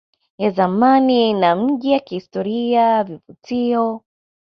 ya 0.37 0.49
zamani 0.51 1.33
na 1.33 1.55
miji 1.55 1.91
ya 1.91 1.99
kihistoria 1.99 3.03
vituo 3.03 4.03